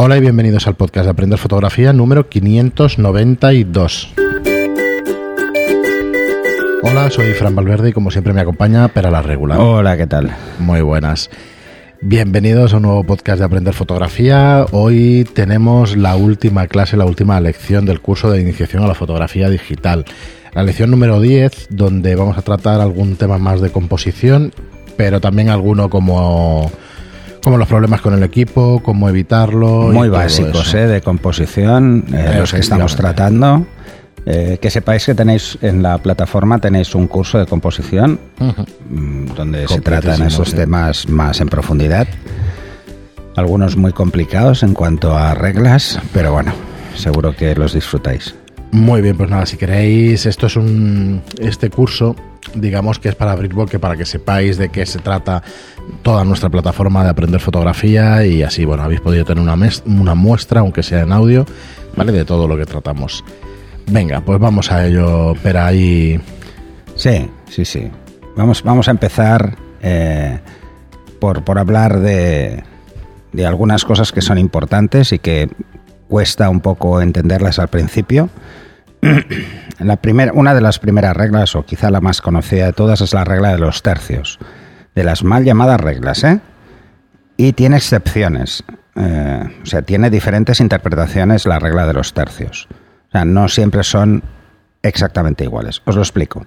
Hola 0.00 0.16
y 0.16 0.20
bienvenidos 0.20 0.68
al 0.68 0.76
podcast 0.76 1.06
de 1.06 1.10
Aprender 1.10 1.40
Fotografía 1.40 1.92
número 1.92 2.28
592. 2.28 4.14
Hola, 6.84 7.10
soy 7.10 7.32
Fran 7.32 7.56
Valverde 7.56 7.88
y 7.88 7.92
como 7.92 8.12
siempre 8.12 8.32
me 8.32 8.40
acompaña 8.40 8.86
Pera 8.86 9.10
la 9.10 9.22
Regular. 9.22 9.58
Hola, 9.58 9.96
¿qué 9.96 10.06
tal? 10.06 10.30
Muy 10.60 10.82
buenas. 10.82 11.30
Bienvenidos 12.00 12.72
a 12.72 12.76
un 12.76 12.84
nuevo 12.84 13.02
podcast 13.02 13.40
de 13.40 13.46
Aprender 13.46 13.74
Fotografía. 13.74 14.66
Hoy 14.70 15.28
tenemos 15.34 15.96
la 15.96 16.14
última 16.14 16.68
clase, 16.68 16.96
la 16.96 17.04
última 17.04 17.40
lección 17.40 17.84
del 17.84 18.00
curso 18.00 18.30
de 18.30 18.40
iniciación 18.40 18.84
a 18.84 18.86
la 18.86 18.94
fotografía 18.94 19.50
digital. 19.50 20.04
La 20.54 20.62
lección 20.62 20.92
número 20.92 21.20
10, 21.20 21.70
donde 21.70 22.14
vamos 22.14 22.38
a 22.38 22.42
tratar 22.42 22.80
algún 22.80 23.16
tema 23.16 23.38
más 23.38 23.60
de 23.60 23.70
composición, 23.72 24.52
pero 24.96 25.20
también 25.20 25.48
alguno 25.48 25.90
como, 25.90 26.70
como 27.42 27.56
los 27.56 27.68
problemas 27.68 28.00
con 28.00 28.14
el 28.14 28.22
equipo, 28.22 28.80
cómo 28.82 29.08
evitarlo. 29.08 29.88
Muy 29.92 30.08
básicos. 30.08 30.74
¿eh? 30.74 30.86
De 30.86 31.00
composición, 31.00 32.04
eh, 32.12 32.36
los 32.38 32.52
que 32.52 32.60
estamos 32.60 32.96
tratando. 32.96 33.66
Eh, 34.26 34.58
que 34.60 34.68
sepáis 34.68 35.06
que 35.06 35.14
tenéis 35.14 35.56
en 35.62 35.82
la 35.82 35.96
plataforma 35.96 36.58
tenéis 36.58 36.94
un 36.94 37.06
curso 37.06 37.38
de 37.38 37.46
composición 37.46 38.20
mm, 38.90 39.26
donde 39.34 39.66
se 39.66 39.80
tratan 39.80 40.20
esos 40.22 40.52
temas 40.52 41.08
más 41.08 41.40
en 41.40 41.48
profundidad. 41.48 42.06
Algunos 43.36 43.76
muy 43.76 43.92
complicados 43.92 44.62
en 44.62 44.74
cuanto 44.74 45.16
a 45.16 45.32
reglas, 45.32 45.98
pero 46.12 46.32
bueno, 46.32 46.52
seguro 46.94 47.34
que 47.34 47.54
los 47.54 47.72
disfrutáis. 47.72 48.34
Muy 48.70 49.00
bien, 49.00 49.16
pues 49.16 49.30
nada, 49.30 49.46
si 49.46 49.56
queréis, 49.56 50.26
esto 50.26 50.46
es 50.46 50.56
un 50.56 51.22
este 51.40 51.70
curso, 51.70 52.14
digamos 52.54 52.98
que 52.98 53.08
es 53.08 53.14
para 53.14 53.34
Brickball, 53.34 53.68
que 53.68 53.78
para 53.78 53.96
que 53.96 54.04
sepáis 54.04 54.58
de 54.58 54.68
qué 54.68 54.84
se 54.84 54.98
trata 54.98 55.42
toda 56.02 56.22
nuestra 56.24 56.50
plataforma 56.50 57.02
de 57.02 57.08
aprender 57.10 57.40
fotografía 57.40 58.24
y 58.26 58.42
así, 58.42 58.66
bueno, 58.66 58.82
habéis 58.82 59.00
podido 59.00 59.24
tener 59.24 59.42
una, 59.42 59.56
mes- 59.56 59.82
una 59.86 60.14
muestra, 60.14 60.60
aunque 60.60 60.82
sea 60.82 61.00
en 61.00 61.12
audio, 61.12 61.46
¿vale? 61.96 62.12
De 62.12 62.26
todo 62.26 62.46
lo 62.46 62.58
que 62.58 62.66
tratamos. 62.66 63.24
Venga, 63.90 64.20
pues 64.20 64.38
vamos 64.38 64.70
a 64.70 64.86
ello, 64.86 65.32
pero 65.42 65.62
ahí... 65.62 66.20
Sí, 66.94 67.26
sí, 67.48 67.64
sí. 67.64 67.88
Vamos, 68.36 68.62
vamos 68.62 68.86
a 68.88 68.90
empezar 68.90 69.56
eh, 69.80 70.38
por, 71.20 71.42
por 71.42 71.58
hablar 71.58 72.00
de, 72.00 72.62
de 73.32 73.46
algunas 73.46 73.86
cosas 73.86 74.12
que 74.12 74.20
son 74.20 74.36
importantes 74.36 75.12
y 75.12 75.18
que 75.18 75.48
cuesta 76.08 76.50
un 76.50 76.60
poco 76.60 77.00
entenderlas 77.00 77.58
al 77.58 77.68
principio. 77.68 78.30
La 79.78 79.98
una 80.34 80.54
de 80.54 80.60
las 80.60 80.80
primeras 80.80 81.16
reglas, 81.16 81.54
o 81.54 81.64
quizá 81.64 81.88
la 81.90 82.00
más 82.00 82.20
conocida 82.20 82.66
de 82.66 82.72
todas, 82.72 83.00
es 83.00 83.14
la 83.14 83.24
regla 83.24 83.52
de 83.52 83.58
los 83.58 83.82
tercios. 83.84 84.40
De 84.96 85.04
las 85.04 85.22
mal 85.22 85.44
llamadas 85.44 85.80
reglas, 85.80 86.24
¿eh? 86.24 86.40
Y 87.36 87.52
tiene 87.52 87.76
excepciones. 87.76 88.64
Eh, 88.96 89.60
o 89.62 89.66
sea, 89.66 89.82
tiene 89.82 90.10
diferentes 90.10 90.58
interpretaciones 90.58 91.46
la 91.46 91.60
regla 91.60 91.86
de 91.86 91.92
los 91.92 92.12
tercios. 92.12 92.66
O 93.08 93.12
sea, 93.12 93.24
no 93.24 93.48
siempre 93.48 93.84
son 93.84 94.24
exactamente 94.82 95.44
iguales. 95.44 95.80
Os 95.84 95.94
lo 95.94 96.02
explico. 96.02 96.44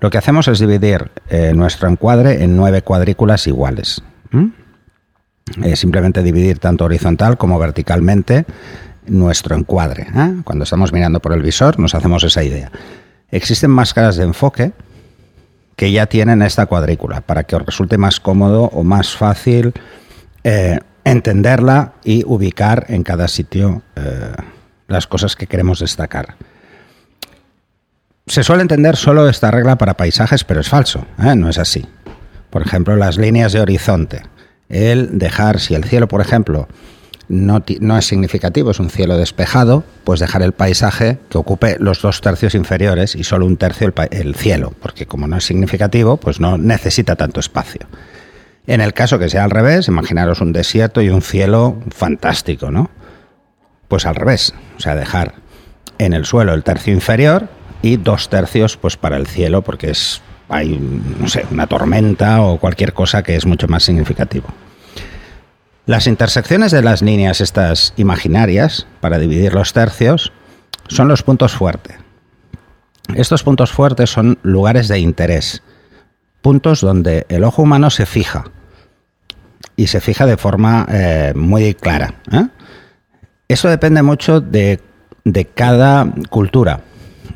Lo 0.00 0.10
que 0.10 0.18
hacemos 0.18 0.46
es 0.48 0.58
dividir 0.58 1.10
eh, 1.30 1.52
nuestro 1.54 1.88
encuadre 1.88 2.44
en 2.44 2.54
nueve 2.54 2.82
cuadrículas 2.82 3.46
iguales. 3.46 4.02
Eh, 5.62 5.76
simplemente 5.76 6.22
dividir 6.22 6.58
tanto 6.58 6.84
horizontal 6.84 7.38
como 7.38 7.58
verticalmente 7.58 8.44
nuestro 9.06 9.56
encuadre. 9.56 10.06
¿eh? 10.14 10.34
Cuando 10.44 10.64
estamos 10.64 10.92
mirando 10.92 11.20
por 11.20 11.32
el 11.32 11.42
visor 11.42 11.78
nos 11.78 11.94
hacemos 11.94 12.24
esa 12.24 12.42
idea. 12.42 12.70
Existen 13.30 13.70
máscaras 13.70 14.16
de 14.16 14.24
enfoque 14.24 14.72
que 15.76 15.90
ya 15.90 16.06
tienen 16.06 16.42
esta 16.42 16.66
cuadrícula 16.66 17.20
para 17.20 17.44
que 17.44 17.56
os 17.56 17.64
resulte 17.64 17.98
más 17.98 18.20
cómodo 18.20 18.64
o 18.72 18.84
más 18.84 19.16
fácil 19.16 19.72
eh, 20.44 20.78
entenderla 21.04 21.94
y 22.04 22.24
ubicar 22.26 22.86
en 22.88 23.02
cada 23.02 23.28
sitio 23.28 23.82
eh, 23.96 24.32
las 24.86 25.06
cosas 25.06 25.36
que 25.36 25.46
queremos 25.46 25.80
destacar. 25.80 26.36
Se 28.26 28.42
suele 28.42 28.62
entender 28.62 28.96
solo 28.96 29.28
esta 29.28 29.50
regla 29.50 29.76
para 29.76 29.94
paisajes, 29.94 30.44
pero 30.44 30.60
es 30.60 30.68
falso, 30.68 31.06
no 31.18 31.48
es 31.48 31.58
así. 31.58 31.86
Por 32.48 32.62
ejemplo, 32.62 32.96
las 32.96 33.18
líneas 33.18 33.52
de 33.52 33.60
horizonte. 33.60 34.22
El 34.68 35.18
dejar, 35.18 35.60
si 35.60 35.74
el 35.74 35.84
cielo, 35.84 36.08
por 36.08 36.22
ejemplo, 36.22 36.68
no, 37.28 37.62
es 37.98 38.06
significativo, 38.06 38.70
es 38.70 38.80
un 38.80 38.90
cielo 38.90 39.16
despejado, 39.16 39.84
pues 40.04 40.20
dejar 40.20 40.42
el 40.42 40.52
paisaje 40.52 41.18
que 41.28 41.38
ocupe 41.38 41.76
los 41.78 42.02
dos 42.02 42.20
tercios 42.20 42.54
inferiores 42.54 43.14
y 43.14 43.24
solo 43.24 43.46
un 43.46 43.56
tercio 43.56 43.86
el, 43.86 43.94
el 44.10 44.34
cielo, 44.34 44.72
porque 44.80 45.06
como 45.06 45.26
no 45.26 45.36
es 45.36 45.44
significativo, 45.44 46.16
pues 46.16 46.40
no 46.40 46.58
necesita 46.58 47.16
tanto 47.16 47.40
espacio. 47.40 47.86
En 48.66 48.80
el 48.80 48.94
caso 48.94 49.18
que 49.18 49.28
sea 49.28 49.44
al 49.44 49.50
revés, 49.50 49.88
imaginaros 49.88 50.40
un 50.40 50.52
desierto 50.52 51.02
y 51.02 51.10
un 51.10 51.22
cielo 51.22 51.82
fantástico, 51.90 52.70
¿no? 52.70 52.90
Pues 53.88 54.06
al 54.06 54.14
revés, 54.14 54.54
o 54.76 54.80
sea, 54.80 54.94
dejar 54.94 55.34
en 55.98 56.12
el 56.14 56.24
suelo 56.24 56.54
el 56.54 56.64
tercio 56.64 56.92
inferior 56.92 57.48
y 57.82 57.98
dos 57.98 58.28
tercios 58.28 58.76
pues 58.76 58.96
para 58.96 59.16
el 59.16 59.26
cielo 59.26 59.62
porque 59.62 59.90
es 59.90 60.22
hay 60.48 60.78
no 61.18 61.28
sé, 61.28 61.46
una 61.50 61.66
tormenta 61.66 62.42
o 62.42 62.58
cualquier 62.58 62.92
cosa 62.92 63.22
que 63.22 63.36
es 63.36 63.46
mucho 63.46 63.66
más 63.68 63.82
significativo. 63.82 64.46
Las 65.86 66.06
intersecciones 66.06 66.72
de 66.72 66.82
las 66.82 67.02
líneas 67.02 67.42
estas 67.42 67.92
imaginarias 67.96 68.86
para 69.00 69.18
dividir 69.18 69.52
los 69.52 69.74
tercios 69.74 70.32
son 70.88 71.08
los 71.08 71.22
puntos 71.22 71.52
fuertes. 71.52 71.96
Estos 73.14 73.42
puntos 73.42 73.70
fuertes 73.70 74.08
son 74.08 74.38
lugares 74.42 74.88
de 74.88 74.98
interés, 74.98 75.62
puntos 76.40 76.80
donde 76.80 77.26
el 77.28 77.44
ojo 77.44 77.62
humano 77.62 77.90
se 77.90 78.06
fija 78.06 78.44
y 79.76 79.88
se 79.88 80.00
fija 80.00 80.24
de 80.24 80.38
forma 80.38 80.86
eh, 80.88 81.32
muy 81.36 81.74
clara. 81.74 82.14
¿eh? 82.32 82.46
Eso 83.48 83.68
depende 83.68 84.02
mucho 84.02 84.40
de, 84.40 84.80
de 85.24 85.44
cada 85.44 86.06
cultura. 86.30 86.80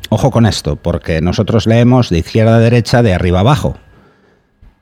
Ojo 0.09 0.31
con 0.31 0.47
esto, 0.47 0.75
porque 0.75 1.21
nosotros 1.21 1.67
leemos 1.67 2.09
de 2.09 2.17
izquierda 2.17 2.55
a 2.55 2.59
derecha, 2.59 3.03
de 3.03 3.13
arriba 3.13 3.39
a 3.39 3.41
abajo. 3.41 3.77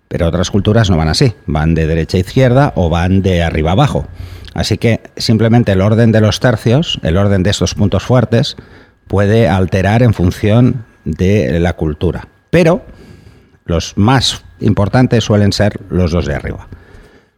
Pero 0.08 0.28
otras 0.28 0.52
culturas 0.52 0.90
no 0.90 0.98
van 0.98 1.10
así, 1.10 1.34
van 1.46 1.76
de 1.76 1.88
derecha 1.88 2.18
a 2.18 2.22
izquierda 2.22 2.74
o 2.76 2.90
van 2.90 3.22
de 3.22 3.44
arriba 3.44 3.72
a 3.72 3.74
abajo. 3.74 4.08
Así 4.54 4.78
que 4.78 5.02
simplemente 5.18 5.74
el 5.74 5.82
orden 5.82 6.12
de 6.12 6.22
los 6.22 6.40
tercios, 6.40 7.00
el 7.04 7.18
orden 7.18 7.44
de 7.44 7.50
estos 7.50 7.76
puntos 7.76 8.04
fuertes, 8.04 8.56
puede 9.08 9.48
alterar 9.48 10.02
en 10.02 10.14
función 10.14 10.86
de 11.06 11.60
la 11.60 11.74
cultura. 11.74 12.28
Pero 12.50 12.84
los 13.66 13.98
más 13.98 14.44
importantes 14.60 15.24
suelen 15.24 15.54
ser 15.54 15.80
los 15.90 16.12
dos 16.12 16.26
de 16.26 16.36
arriba. 16.36 16.68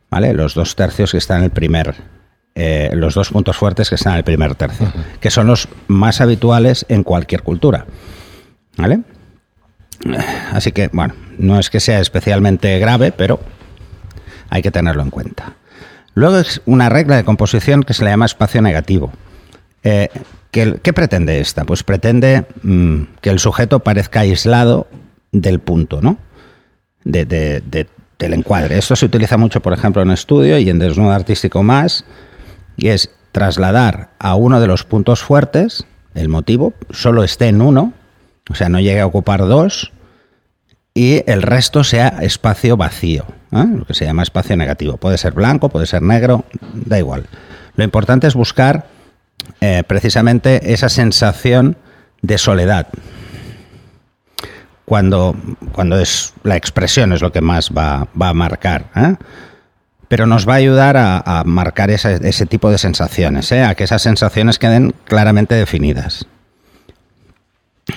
¿Vale? 0.09 0.34
Los 0.34 0.53
dos 0.53 0.75
tercios 0.75 1.12
que 1.12 1.18
están 1.18 1.40
en 1.40 1.44
el 1.46 1.51
primer, 1.51 1.96
eh, 2.56 2.90
los 2.94 3.13
dos 3.13 3.30
puntos 3.30 3.57
fuertes 3.57 3.90
que 3.90 3.96
están 3.96 4.13
en 4.13 4.19
el 4.19 4.24
primer 4.24 4.56
tercio, 4.56 4.91
que 5.19 5.30
son 5.30 5.47
los 5.47 5.68
más 5.88 6.22
habituales 6.22 6.86
en 6.90 7.03
cualquier 7.03 7.44
cultura. 7.44 7.86
¿Vale? 8.78 9.01
Así 10.51 10.72
que, 10.72 10.88
bueno, 10.94 11.13
no 11.40 11.60
es 11.60 11.70
que 11.72 11.80
sea 11.80 12.00
especialmente 12.00 12.78
grave, 12.80 13.12
pero 13.12 13.40
hay 14.50 14.62
que 14.62 14.72
tenerlo 14.72 15.02
en 15.02 15.10
cuenta. 15.10 15.54
Luego 16.14 16.38
es 16.38 16.62
una 16.66 16.90
regla 16.90 17.16
de 17.16 17.24
composición 17.24 17.84
que 17.84 17.94
se 17.94 18.04
le 18.04 18.12
llama 18.12 18.26
espacio 18.26 18.62
negativo. 18.62 19.12
Eh, 19.84 20.10
¿qué, 20.52 20.94
pretende 20.94 21.40
esta? 21.40 21.64
Pues 21.66 21.84
pretende 21.84 22.46
mm, 22.64 23.02
que 23.22 23.30
el 23.30 23.40
sujeto 23.40 23.80
parezca 23.80 24.22
aislado 24.22 24.88
del 25.32 25.60
punto, 25.60 26.02
¿no? 26.02 26.18
De- 27.04 27.26
de- 27.26 27.62
de- 27.62 27.88
del 28.18 28.34
encuadre. 28.34 28.78
Esto 28.78 28.96
se 28.98 29.06
utiliza 29.06 29.38
mucho, 29.38 29.62
por 29.62 29.72
ejemplo, 29.72 30.02
en 30.02 30.12
estudio 30.12 30.58
y 30.60 30.70
en 30.70 30.80
desnudo 30.80 31.12
artístico 31.12 31.64
más, 31.64 32.04
y 32.76 32.90
es 32.90 33.12
trasladar 33.32 34.10
a 34.20 34.36
uno 34.36 34.60
de 34.60 34.68
los 34.68 34.84
puntos 34.84 35.22
fuertes, 35.22 35.86
el 36.16 36.28
motivo, 36.28 36.74
solo 36.90 37.24
esté 37.24 37.48
en 37.48 37.62
uno, 37.62 37.94
o 38.50 38.56
sea, 38.56 38.68
no 38.68 38.80
llegue 38.82 39.00
a 39.00 39.06
ocupar 39.06 39.40
dos, 39.42 39.94
y 40.94 41.24
el 41.28 41.42
resto 41.42 41.84
sea 41.84 42.08
espacio 42.22 42.78
vacío, 42.78 43.26
¿eh? 43.52 43.66
lo 43.74 43.86
que 43.86 43.94
se 43.94 44.06
llama 44.06 44.24
espacio 44.24 44.58
negativo. 44.58 44.98
Puede 44.98 45.18
ser 45.18 45.34
blanco, 45.34 45.70
puede 45.70 45.86
ser 45.86 46.02
negro, 46.02 46.46
da 46.74 46.98
igual. 46.98 47.26
Lo 47.76 47.84
importante 47.84 48.28
es 48.28 48.34
buscar 48.34 48.88
eh, 49.62 49.84
precisamente 49.88 50.74
esa 50.74 50.90
sensación 50.90 51.78
de 52.22 52.38
soledad. 52.38 52.88
Cuando, 54.86 55.36
cuando 55.72 56.00
es 56.00 56.34
la 56.44 56.56
expresión 56.56 57.13
es 57.13 57.22
lo 57.22 57.31
que 57.31 57.42
más 57.42 57.69
va, 57.69 58.08
va 58.19 58.30
a 58.30 58.34
marcar. 58.34 58.86
¿eh? 58.96 59.16
Pero 60.08 60.25
nos 60.25 60.50
va 60.50 60.54
a 60.54 60.58
ayudar 60.58 60.98
a, 60.98 61.44
marcar 61.46 61.92
ese 61.92 62.46
tipo 62.48 62.72
de 62.72 62.80
sensaciones, 62.80 63.52
a 63.52 63.75
que 63.75 63.84
esas 63.84 64.02
sensaciones 64.02 64.58
queden 64.58 64.96
claramente 65.06 65.54
definidas. 65.54 66.25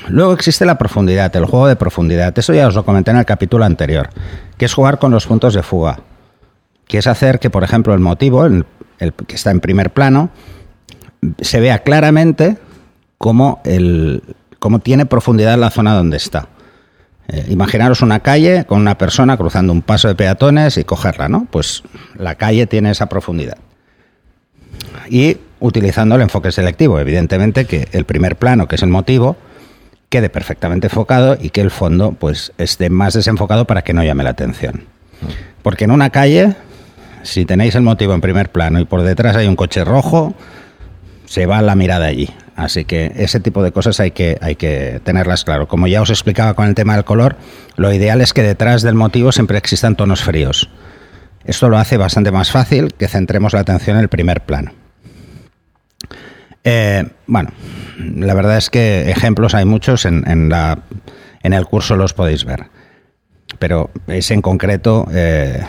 Luego 0.09 0.33
existe 0.33 0.65
la 0.65 0.79
profundidad, 0.79 1.35
el 1.37 1.45
juego 1.45 1.69
de 1.69 1.77
profundidad. 1.77 2.37
Eso 2.39 2.53
ya 2.55 2.69
os 2.69 2.75
lo 2.75 2.85
comenté 2.85 3.11
en 3.11 3.19
el 3.19 3.25
capítulo 3.25 3.65
anterior, 3.65 4.11
que 4.57 4.65
es 4.65 4.75
jugar 4.75 4.99
con 4.99 5.11
los 5.11 5.27
puntos 5.27 5.55
de 5.55 5.63
fuga. 5.63 6.01
Que 6.87 6.99
es 6.99 7.07
hacer 7.07 7.39
que, 7.39 7.51
por 7.51 7.65
ejemplo, 7.65 7.95
el 7.95 8.01
motivo, 8.01 8.45
el, 8.45 8.65
que 9.27 9.35
está 9.35 9.51
en 9.51 9.61
primer 9.61 9.91
plano, 9.91 10.31
se 11.41 11.61
vea 11.61 11.81
claramente 11.81 12.59
cómo, 13.19 13.61
el, 13.65 14.23
cómo 14.59 14.81
tiene 14.81 15.07
profundidad 15.07 15.57
la 15.59 15.71
zona 15.71 15.95
donde 15.95 16.17
está. 16.17 16.49
Eh, 17.29 17.47
imaginaros 17.49 18.03
una 18.03 18.21
calle 18.21 18.65
con 18.65 18.81
una 18.81 18.99
persona 18.99 19.37
cruzando 19.37 19.73
un 19.73 19.83
paso 19.83 20.09
de 20.09 20.17
peatones 20.17 20.77
y 20.77 20.85
cogerla, 20.85 21.29
¿no? 21.29 21.47
Pues 21.51 21.83
la 22.17 22.35
calle 22.35 22.67
tiene 22.67 22.91
esa 22.91 23.07
profundidad. 23.07 23.59
y 25.09 25.37
utilizando 25.61 26.17
el 26.17 26.23
enfoque 26.23 26.53
selectivo. 26.53 26.99
Evidentemente 26.99 27.65
que 27.65 27.89
el 27.93 28.05
primer 28.05 28.37
plano, 28.37 28.67
que 28.67 28.75
es 28.75 28.83
el 28.83 28.89
motivo, 28.89 29.37
quede 30.13 30.29
perfectamente 30.29 30.89
enfocado 30.89 31.39
y 31.41 31.49
que 31.49 31.63
el 31.63 31.71
fondo 31.71 32.13
pues 32.13 32.53
esté 32.59 32.91
más 32.91 33.15
desenfocado 33.15 33.67
para 33.67 33.81
que 33.81 33.95
no 33.95 34.05
llame 34.05 34.23
la 34.23 34.31
atención. 34.31 34.85
Porque 35.63 35.85
en 35.85 35.91
una 35.91 36.11
calle, 36.11 36.55
si 37.23 37.47
tenéis 37.47 37.77
el 37.77 37.83
motivo 37.83 38.13
en 38.13 38.21
primer 38.21 38.53
plano 38.53 38.79
y 38.79 38.85
por 38.85 39.01
detrás 39.01 39.37
hay 39.37 39.47
un 39.47 39.57
coche 39.57 39.87
rojo, 39.87 40.35
se 41.25 41.47
va 41.47 41.63
la 41.63 41.75
mirada 41.75 42.07
allí. 42.07 42.29
Así 42.57 42.85
que 42.85 43.13
ese 43.17 43.41
tipo 43.41 43.63
de 43.63 43.73
cosas 43.73 44.01
hay 44.01 44.11
que, 44.11 44.37
hay 44.43 44.55
que 44.55 45.01
tenerlas 45.03 45.45
claro. 45.45 45.67
Como 45.67 45.87
ya 45.87 46.03
os 46.03 46.11
explicaba 46.11 46.53
con 46.53 46.67
el 46.69 46.75
tema 46.75 46.95
del 46.95 47.05
color, 47.05 47.37
lo 47.77 47.91
ideal 47.91 48.21
es 48.21 48.35
que 48.35 48.43
detrás 48.43 48.83
del 48.83 48.95
motivo 48.95 49.33
siempre 49.33 49.57
existan 49.57 49.97
tonos 49.97 50.23
fríos. 50.23 50.69
Esto 51.47 51.71
lo 51.71 51.79
hace 51.79 51.97
bastante 51.97 52.31
más 52.31 52.51
fácil 52.51 52.93
que 52.93 53.09
centremos 53.09 53.55
la 53.55 53.61
atención 53.61 53.97
en 53.97 54.03
el 54.03 54.09
primer 54.09 54.43
plano. 54.43 54.73
Eh, 56.65 57.03
bueno, 57.27 57.49
la 57.99 58.35
verdad 58.35 58.57
es 58.57 58.71
que 58.71 59.11
ejemplos 59.11 59.55
hay 59.55 59.65
muchos, 59.65 60.05
en, 60.05 60.49
la, 60.49 60.79
en 61.43 61.53
el 61.53 61.67
curso 61.67 61.97
los 61.97 62.15
podéis 62.15 62.45
ver. 62.45 62.67
Pero 63.59 63.91
ese 64.07 64.35
en 64.35 64.43
concreto 64.43 65.07
eh, 65.13 65.63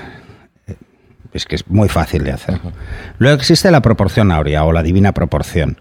es 1.33 1.45
que 1.45 1.55
es 1.55 1.67
muy 1.67 1.89
fácil 1.89 2.23
de 2.23 2.31
hacer. 2.31 2.59
Luego 3.17 3.35
existe 3.35 3.71
la 3.71 3.81
proporción 3.81 4.31
áurea 4.31 4.63
o 4.63 4.71
la 4.71 4.83
divina 4.83 5.11
proporción. 5.13 5.79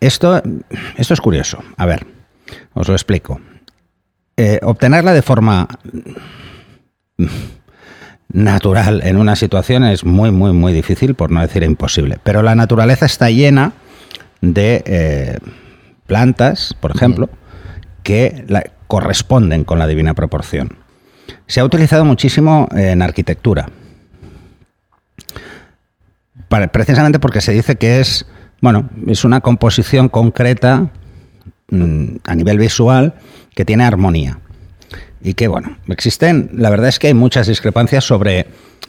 Esto, 0.00 0.42
esto 0.96 1.14
es 1.14 1.20
curioso. 1.20 1.62
A 1.76 1.86
ver, 1.86 2.06
os 2.74 2.88
lo 2.88 2.94
explico. 2.94 3.40
Eh, 4.36 4.60
obtenerla 4.62 5.12
de 5.12 5.22
forma 5.22 5.66
natural 8.32 9.00
en 9.04 9.16
una 9.16 9.34
situación 9.34 9.84
es 9.84 10.04
muy, 10.04 10.30
muy, 10.30 10.52
muy 10.52 10.72
difícil, 10.72 11.14
por 11.14 11.30
no 11.30 11.40
decir 11.40 11.62
imposible. 11.64 12.18
Pero 12.22 12.42
la 12.42 12.54
naturaleza 12.54 13.06
está 13.06 13.30
llena 13.30 13.72
de 14.40 14.82
eh, 14.86 15.38
plantas, 16.06 16.74
por 16.80 16.94
ejemplo, 16.94 17.28
que 18.02 18.44
corresponden 18.86 19.64
con 19.64 19.78
la 19.78 19.86
divina 19.86 20.14
proporción. 20.14 20.78
Se 21.46 21.60
ha 21.60 21.64
utilizado 21.64 22.04
muchísimo 22.04 22.68
en 22.72 23.02
arquitectura. 23.02 23.68
precisamente 26.72 27.18
porque 27.18 27.42
se 27.42 27.52
dice 27.52 27.76
que 27.76 28.00
es, 28.00 28.26
bueno, 28.62 28.88
es 29.06 29.24
una 29.24 29.40
composición 29.42 30.08
concreta 30.08 30.90
mm, 31.70 32.16
a 32.24 32.34
nivel 32.34 32.58
visual 32.58 33.14
que 33.54 33.64
tiene 33.64 33.84
armonía. 33.84 34.38
Y 35.20 35.34
que, 35.34 35.48
bueno, 35.48 35.76
existen, 35.88 36.50
la 36.54 36.70
verdad 36.70 36.88
es 36.88 36.98
que 36.98 37.08
hay 37.08 37.14
muchas 37.14 37.48
discrepancias 37.48 38.04
sobre 38.04 38.46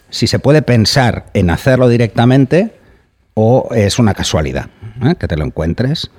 si 0.10 0.28
se 0.28 0.40
puede 0.40 0.62
pensar 0.62 1.26
en 1.34 1.50
hacerlo 1.50 1.90
directamente 1.90 2.79
o 3.42 3.74
es 3.74 4.00
una 4.00 4.14
casualidad 4.14 4.70
¿eh? 5.02 5.16
que 5.18 5.30
te 5.30 5.38
lo 5.38 5.46
encuentres. 5.46 6.12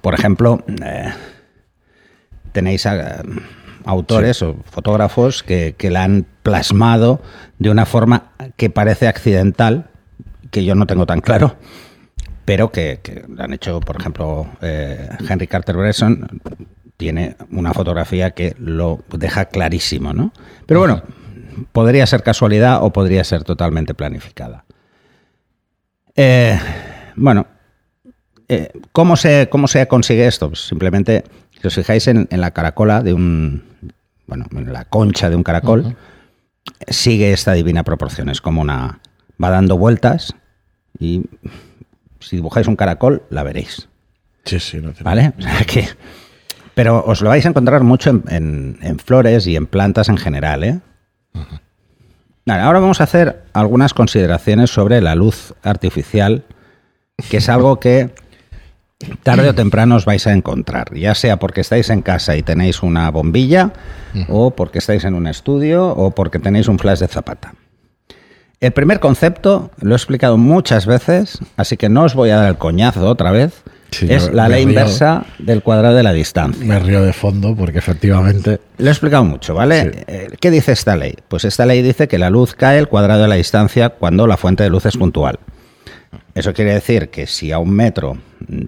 Por 0.00 0.14
ejemplo, 0.14 0.64
eh, 0.84 1.12
tenéis 2.52 2.86
autores 3.84 4.40
o 4.42 4.54
fotógrafos 4.70 5.42
que, 5.42 5.74
la 5.90 6.04
han 6.04 6.24
plasmado 6.44 7.20
de 7.58 7.70
una 7.70 7.86
forma 7.86 8.30
que 8.56 8.70
parece 8.70 9.08
accidental, 9.08 9.90
que 10.52 10.64
yo 10.64 10.76
no 10.76 10.86
tengo 10.86 11.06
tan 11.06 11.20
claro, 11.20 11.56
pero 12.44 12.70
que, 12.70 13.00
que 13.02 13.24
han 13.38 13.52
hecho, 13.52 13.80
por 13.80 13.96
ejemplo, 13.96 14.46
eh, 14.60 15.08
Henry 15.28 15.48
Carter 15.48 15.76
Bresson 15.76 16.40
tiene 16.98 17.34
una 17.50 17.74
fotografía 17.74 18.30
que 18.30 18.54
lo 18.60 19.00
deja 19.10 19.46
clarísimo, 19.46 20.12
¿no? 20.12 20.32
Pero 20.66 20.78
bueno, 20.78 21.02
podría 21.72 22.06
ser 22.06 22.22
casualidad 22.22 22.84
o 22.84 22.92
podría 22.92 23.24
ser 23.24 23.42
totalmente 23.42 23.92
planificada. 23.92 24.64
Eh, 26.16 26.58
bueno, 27.16 27.46
eh, 28.48 28.70
¿cómo, 28.92 29.16
se, 29.16 29.48
¿cómo 29.48 29.68
se 29.68 29.86
consigue 29.88 30.26
esto? 30.26 30.48
Pues 30.48 30.66
simplemente, 30.66 31.24
si 31.60 31.66
os 31.66 31.74
fijáis 31.74 32.06
en, 32.08 32.28
la 32.30 32.50
caracola 32.52 33.02
de 33.02 33.12
un, 33.12 33.62
bueno, 34.26 34.46
en 34.52 34.72
la 34.72 34.84
concha 34.84 35.30
de 35.30 35.36
un 35.36 35.42
caracol, 35.42 35.96
sigue 36.88 37.32
esta 37.32 37.52
divina 37.52 37.84
proporción. 37.84 38.28
Es 38.28 38.40
como 38.40 38.60
una, 38.60 39.00
va 39.42 39.50
dando 39.50 39.78
vueltas 39.78 40.34
y 40.98 41.22
si 42.20 42.36
dibujáis 42.36 42.66
un 42.66 42.76
caracol, 42.76 43.22
la 43.30 43.42
veréis. 43.42 43.88
Sí, 44.44 44.58
sí, 44.58 44.78
no 44.78 44.92
¿Vale? 45.02 45.32
que 45.66 45.88
pero 46.74 47.04
os 47.04 47.20
lo 47.20 47.28
vais 47.28 47.44
a 47.44 47.48
encontrar 47.48 47.82
mucho 47.82 48.22
en, 48.28 48.98
flores 49.04 49.46
y 49.46 49.56
en 49.56 49.66
plantas 49.66 50.08
en 50.08 50.16
general. 50.16 50.64
¿eh? 50.64 50.80
Ahora 52.46 52.80
vamos 52.80 53.00
a 53.00 53.04
hacer 53.04 53.42
algunas 53.52 53.94
consideraciones 53.94 54.70
sobre 54.70 55.00
la 55.00 55.14
luz 55.14 55.54
artificial, 55.62 56.44
que 57.30 57.38
es 57.38 57.48
algo 57.48 57.78
que 57.78 58.10
tarde 59.22 59.48
o 59.48 59.54
temprano 59.54 59.96
os 59.96 60.04
vais 60.04 60.26
a 60.26 60.32
encontrar, 60.32 60.94
ya 60.94 61.14
sea 61.14 61.38
porque 61.38 61.60
estáis 61.60 61.90
en 61.90 62.02
casa 62.02 62.36
y 62.36 62.42
tenéis 62.42 62.82
una 62.82 63.10
bombilla, 63.10 63.72
o 64.28 64.52
porque 64.52 64.78
estáis 64.78 65.04
en 65.04 65.14
un 65.14 65.26
estudio, 65.26 65.88
o 65.88 66.10
porque 66.12 66.38
tenéis 66.38 66.68
un 66.68 66.78
flash 66.78 67.00
de 67.00 67.08
zapata. 67.08 67.54
El 68.60 68.72
primer 68.72 69.00
concepto 69.00 69.70
lo 69.80 69.94
he 69.94 69.96
explicado 69.96 70.36
muchas 70.36 70.86
veces, 70.86 71.38
así 71.56 71.76
que 71.76 71.88
no 71.88 72.04
os 72.04 72.14
voy 72.14 72.30
a 72.30 72.36
dar 72.36 72.48
el 72.48 72.58
coñazo 72.58 73.08
otra 73.08 73.32
vez, 73.32 73.62
es 74.00 74.32
la 74.32 74.48
ley 74.48 74.62
inversa 74.62 75.24
del 75.38 75.62
cuadrado 75.62 75.96
de 75.96 76.02
la 76.02 76.12
distancia. 76.12 76.64
Me 76.64 76.78
río 76.78 77.02
de 77.02 77.12
fondo 77.12 77.54
porque 77.54 77.78
efectivamente... 77.78 78.60
Lo 78.78 78.86
he 78.86 78.90
explicado 78.90 79.24
mucho, 79.24 79.54
¿vale? 79.54 80.04
Eh, 80.06 80.28
¿Qué 80.40 80.50
dice 80.50 80.72
esta 80.72 80.96
ley? 80.96 81.14
Pues 81.28 81.44
esta 81.44 81.66
ley 81.66 81.82
dice 81.82 82.08
que 82.08 82.18
la 82.18 82.30
luz 82.30 82.54
cae 82.54 82.78
el 82.78 82.88
cuadrado 82.88 83.22
de 83.22 83.28
la 83.28 83.34
distancia 83.34 83.90
cuando 83.90 84.26
la 84.26 84.36
fuente 84.36 84.62
de 84.62 84.70
luz 84.70 84.86
es 84.86 84.96
puntual. 84.96 85.38
Eso 86.34 86.54
quiere 86.54 86.72
decir 86.72 87.10
que 87.10 87.26
si 87.26 87.52
a 87.52 87.58
un 87.58 87.70
metro 87.70 88.16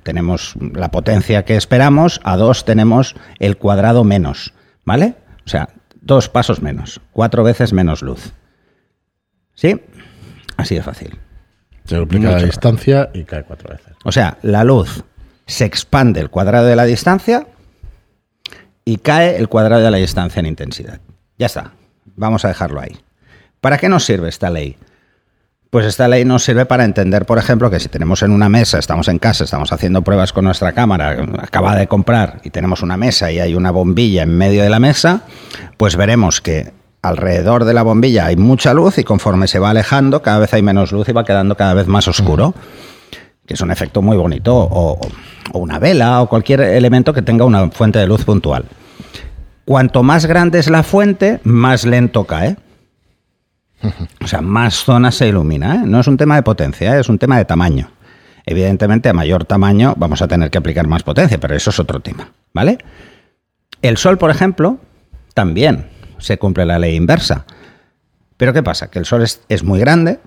tenemos 0.03 0.55
la 0.75 0.91
potencia 0.91 1.45
que 1.45 1.57
esperamos, 1.57 2.21
a 2.25 2.37
dos 2.37 2.65
tenemos 2.65 3.15
el 3.39 3.57
cuadrado 3.57 4.05
menos, 4.05 4.53
¿vale? 4.85 5.15
O 5.47 5.49
sea, 5.49 5.71
dos 6.01 6.29
pasos 6.29 6.61
menos, 6.61 7.01
cuatro 7.13 7.43
veces 7.43 7.73
menos 7.73 8.03
luz. 8.03 8.33
¿Sí? 9.55 9.81
Así 10.57 10.75
de 10.75 10.83
fácil. 10.83 11.19
Se 11.85 11.97
duplica 11.97 12.31
la 12.31 12.43
distancia 12.43 13.11
y 13.15 13.25
cae 13.25 13.45
cuatro 13.45 13.71
veces. 13.71 13.95
O 14.05 14.13
sea, 14.13 14.39
la 14.43 14.65
luz 14.65 15.05
se 15.47 15.65
expande 15.65 16.21
el 16.21 16.31
cuadrado 16.31 16.67
de 16.67 16.77
la 16.77 16.85
distancia 16.85 17.47
y 18.85 18.99
cae 18.99 19.37
el 19.37 19.49
cuadrado 19.49 19.83
de 19.83 19.91
la 19.91 19.97
distancia 19.99 20.41
en 20.41 20.47
intensidad. 20.47 21.01
Ya 21.39 21.47
está, 21.47 21.73
vamos 22.17 22.45
a 22.45 22.49
dejarlo 22.49 22.81
ahí. 22.81 22.97
¿Para 23.61 23.79
qué 23.79 23.89
nos 23.89 24.05
sirve 24.05 24.29
esta 24.29 24.51
ley? 24.51 24.77
Pues 25.71 25.87
esta 25.87 26.07
ley 26.07 26.25
nos 26.25 26.45
sirve 26.45 26.67
para 26.67 26.85
entender, 26.85 27.27
por 27.27 27.39
ejemplo, 27.39 27.69
que 27.69 27.81
si 27.81 27.89
tenemos 27.89 28.23
en 28.23 28.31
una 28.31 28.49
mesa, 28.49 28.79
estamos 28.79 29.09
en 29.09 29.19
casa, 29.19 29.43
estamos 29.43 29.73
haciendo 29.73 30.03
pruebas 30.03 30.33
con 30.33 30.45
nuestra 30.45 30.73
cámara, 30.73 31.27
acaba 31.39 31.75
de 31.75 31.89
comprar 31.89 32.41
y 32.45 32.51
tenemos 32.51 32.83
una 32.83 32.97
mesa 32.97 33.33
y 33.33 33.41
hay 33.41 33.57
una 33.57 33.73
bombilla 33.73 34.23
en 34.23 34.37
medio 34.37 34.63
de 34.63 34.71
la 34.71 34.79
mesa, 34.79 35.23
pues 35.77 35.97
veremos 35.97 36.41
que 36.41 36.73
alrededor 37.03 37.65
de 37.65 37.75
la 37.75 37.83
bombilla 37.83 38.27
hay 38.27 38.37
mucha 38.37 38.73
luz 38.73 38.99
y 38.99 39.05
conforme 39.05 39.49
se 39.49 39.59
va 39.59 39.71
alejando, 39.71 40.23
cada 40.23 40.39
vez 40.39 40.55
hay 40.55 40.63
menos 40.63 40.93
luz 40.93 41.09
y 41.09 41.13
va 41.13 41.25
quedando 41.25 41.57
cada 41.57 41.75
vez 41.75 41.89
más 41.89 42.07
oscuro 42.07 42.55
que 43.47 43.55
es 43.55 43.61
un 43.61 43.71
efecto 43.71 44.03
muy 44.03 44.17
bonito, 44.17 44.55
o, 44.55 44.99
una 45.53 45.79
vela, 45.79 46.23
o 46.23 46.29
cualquier 46.29 46.61
elemento 46.63 47.13
que 47.13 47.23
tenga 47.23 47.45
una 47.45 47.71
fuente 47.71 47.99
de 47.99 48.07
luz 48.07 48.25
puntual. 48.25 48.65
Cuanto 49.65 50.03
más 50.03 50.27
grande 50.27 50.59
es 50.59 50.69
la 50.69 50.83
fuente, 50.83 51.41
más 51.45 51.85
lento 51.85 52.25
cae. 52.25 52.57
O 54.23 54.27
sea, 54.27 54.41
más 54.41 54.75
zonas 54.77 55.15
se 55.15 55.29
ilumina. 55.29 55.77
¿eh? 55.77 55.83
No 55.85 56.01
es 56.01 56.07
un 56.07 56.17
tema 56.17 56.37
de 56.37 56.43
potencia, 56.43 56.97
¿eh? 56.97 57.01
es 57.01 57.09
un 57.09 57.19
tema 57.19 57.37
de 57.37 57.45
tamaño. 57.45 57.91
Evidentemente, 58.47 59.09
a 59.09 59.13
mayor 59.13 59.45
tamaño 59.45 59.95
vamos 59.97 60.21
a 60.23 60.29
tener 60.29 60.51
que 60.51 60.59
aplicar 60.59 60.87
más 60.87 61.03
potencia, 61.03 61.39
pero 61.39 61.55
eso 61.55 61.71
es 61.71 61.79
otro 61.79 62.01
tema. 62.01 62.31
¿Vale? 62.53 62.79
El 63.83 63.97
Sol, 63.97 64.17
por 64.17 64.31
ejemplo, 64.31 64.79
también 65.35 65.89
se 66.19 66.39
cumple 66.39 66.65
la 66.65 66.79
ley 66.79 66.95
inversa. 66.95 67.45
Pero 68.37 68.53
¿qué 68.53 68.63
pasa? 68.63 68.91
Que 68.91 68.99
el 68.99 69.05
Sol 69.05 69.23
es 69.23 69.65
muy 69.65 69.81
grande, 69.81 70.19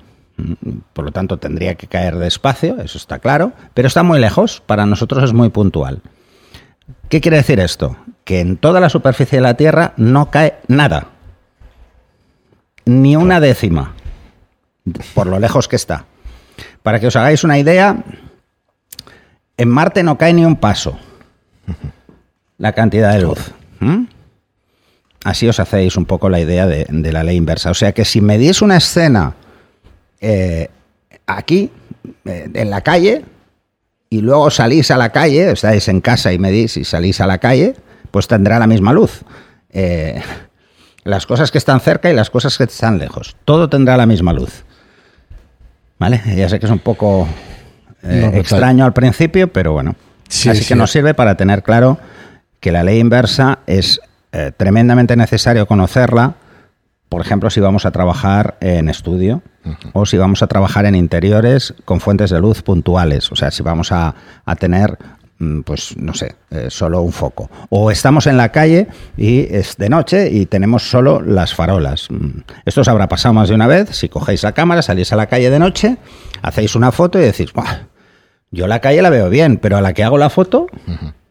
por 0.94 1.06
lo 1.06 1.12
tanto 1.12 1.38
tendría 1.38 1.76
que 1.76 1.88
caer 1.88 2.16
despacio, 2.18 2.78
eso 2.80 2.98
está 2.98 3.20
claro, 3.20 3.54
pero 3.74 3.88
está 3.88 4.04
muy 4.04 4.20
lejos, 4.20 4.62
para 4.66 4.86
nosotros 4.86 5.24
es 5.24 5.34
muy 5.34 5.50
puntual. 5.50 6.02
¿Qué 7.10 7.22
quiere 7.22 7.38
decir 7.38 7.60
esto? 7.60 7.98
Que 8.24 8.40
en 8.40 8.58
toda 8.58 8.80
la 8.80 8.90
superficie 8.90 9.38
de 9.38 9.42
la 9.42 9.56
Tierra 9.56 9.94
no 9.98 10.30
cae 10.30 10.56
nada, 10.68 11.08
ni 12.86 13.16
una 13.16 13.40
décima, 13.40 13.94
por 15.14 15.28
lo 15.28 15.40
lejos 15.40 15.68
que 15.68 15.76
está. 15.76 16.06
Para 16.84 17.00
que 17.00 17.08
os 17.08 17.16
hagáis 17.16 17.44
una 17.44 17.58
idea, 17.58 18.04
en 19.58 19.70
Marte 19.70 20.04
no 20.04 20.18
cae 20.18 20.34
ni 20.34 20.46
un 20.46 20.56
paso 20.56 20.98
la 22.58 22.74
cantidad 22.74 23.14
de 23.14 23.22
luz. 23.22 23.52
¿Mm? 23.80 24.06
Así 25.24 25.48
os 25.48 25.60
hacéis 25.60 25.98
un 25.98 26.06
poco 26.06 26.30
la 26.30 26.40
idea 26.40 26.68
de, 26.68 26.86
de 26.90 27.12
la 27.12 27.24
ley 27.24 27.36
inversa. 27.36 27.72
O 27.72 27.74
sea 27.74 27.92
que 27.92 28.06
si 28.06 28.22
medís 28.22 28.62
una 28.62 28.78
escena 28.78 29.36
eh, 30.22 30.70
aquí, 31.26 31.72
eh, 32.26 32.50
en 32.54 32.70
la 32.70 32.82
calle, 32.82 33.24
y 34.10 34.22
luego 34.22 34.50
salís 34.50 34.92
a 34.92 34.98
la 34.98 35.12
calle, 35.12 35.52
estáis 35.52 35.88
en 35.88 36.02
casa 36.02 36.32
y 36.34 36.40
medís 36.40 36.78
y 36.78 36.84
salís 36.84 37.20
a 37.22 37.28
la 37.28 37.40
calle, 37.40 37.76
pues 38.12 38.28
tendrá 38.28 38.60
la 38.60 38.68
misma 38.68 38.94
luz. 38.94 39.24
Eh, 39.70 40.22
las 41.04 41.26
cosas 41.26 41.52
que 41.52 41.58
están 41.58 41.80
cerca 41.80 42.10
y 42.10 42.14
las 42.14 42.30
cosas 42.30 42.58
que 42.58 42.66
están 42.66 43.00
lejos. 43.00 43.36
Todo 43.46 43.70
tendrá 43.70 43.98
la 43.98 44.06
misma 44.06 44.34
luz. 44.34 44.64
¿Vale? 46.00 46.22
Ya 46.36 46.48
sé 46.50 46.60
que 46.60 46.66
es 46.66 46.72
un 46.72 46.80
poco 46.80 47.28
eh, 48.04 48.30
No, 48.32 48.38
extraño 48.38 48.86
al 48.86 48.94
principio, 48.94 49.52
pero 49.52 49.74
bueno. 49.74 49.96
Sí, 50.30 50.50
Así 50.50 50.62
sí. 50.64 50.68
que 50.68 50.76
nos 50.76 50.92
sirve 50.92 51.14
para 51.14 51.36
tener 51.36 51.64
claro 51.64 51.98
que 52.60 52.72
la 52.72 52.84
ley 52.84 53.00
inversa 53.00 53.60
es 53.68 54.00
eh, 54.32 54.52
tremendamente 54.56 55.16
necesario 55.16 55.66
conocerla, 55.66 56.36
por 57.10 57.22
ejemplo, 57.22 57.50
si 57.50 57.60
vamos 57.60 57.86
a 57.86 57.92
trabajar 57.92 58.58
en 58.62 58.90
estudio 58.90 59.42
o 59.94 60.06
si 60.06 60.18
vamos 60.18 60.42
a 60.44 60.48
trabajar 60.48 60.86
en 60.86 60.96
interiores 60.96 61.74
con 61.86 62.00
fuentes 62.00 62.30
de 62.30 62.40
luz 62.40 62.62
puntuales, 62.62 63.32
o 63.32 63.36
sea, 63.36 63.52
si 63.52 63.64
vamos 63.64 63.92
a, 63.92 64.14
a 64.46 64.56
tener, 64.56 64.98
mm, 65.40 65.62
pues, 65.62 65.96
no 65.98 66.14
sé, 66.14 66.36
eh, 66.52 66.68
solo 66.70 67.02
un 67.02 67.12
foco. 67.12 67.50
O 67.70 67.92
estamos 67.92 68.28
en 68.28 68.38
la 68.38 68.50
calle 68.52 68.88
y 69.18 69.40
es 69.54 69.78
de 69.78 69.90
noche 69.90 70.30
y 70.32 70.46
tenemos 70.46 70.90
solo 70.90 71.22
las 71.22 71.54
farolas. 71.54 72.08
Mm, 72.10 72.42
Esto 72.66 72.82
os 72.82 72.88
habrá 72.88 73.08
pasado 73.08 73.34
más 73.34 73.50
de 73.50 73.56
una 73.56 73.68
vez, 73.68 73.90
si 73.96 74.10
cogéis 74.10 74.44
la 74.44 74.52
cámara, 74.54 74.82
salís 74.82 75.12
a 75.14 75.16
la 75.16 75.28
calle 75.28 75.50
de 75.50 75.60
noche, 75.60 75.98
hacéis 76.42 76.76
una 76.76 76.92
foto 76.92 77.20
y 77.20 77.24
decís, 77.24 77.52
"Buah, 77.54 77.88
yo 78.52 78.68
la 78.68 78.80
calle 78.80 79.02
la 79.02 79.10
veo 79.10 79.30
bien, 79.30 79.58
pero 79.58 79.78
a 79.78 79.82
la 79.82 79.94
que 79.94 80.04
hago 80.04 80.18
la 80.18 80.30
foto 80.30 80.68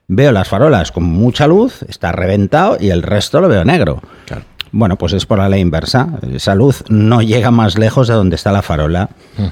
veo 0.09 0.33
las 0.33 0.49
farolas 0.49 0.93
con 0.93 1.05
mucha 1.05 1.47
luz, 1.47 1.83
está 1.89 2.13
reventado 2.13 2.77
y 2.79 2.91
el 2.91 3.03
resto 3.03 3.41
lo 3.41 3.49
veo 3.49 3.65
negro. 3.65 4.03
Claro. 4.27 4.43
Bueno, 4.73 4.97
pues 4.97 5.13
es 5.13 5.27
por 5.27 5.39
la 5.39 5.49
ley 5.49 5.61
inversa. 5.61 6.09
Esa 6.33 6.55
luz 6.55 6.85
no 6.89 7.23
llega 7.23 7.51
más 7.51 7.79
lejos 7.79 8.09
de 8.09 8.15
donde 8.15 8.37
está 8.37 8.53
la 8.53 8.63
farola. 8.63 9.09